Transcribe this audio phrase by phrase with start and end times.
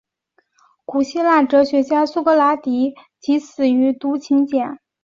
[0.83, 4.79] 古希腊哲学家苏格拉底即死于毒芹碱。